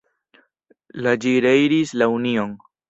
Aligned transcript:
La 1.07 1.15
ĝi 1.27 1.37
reiris 1.49 1.97
la 2.03 2.11
Union. 2.19 2.61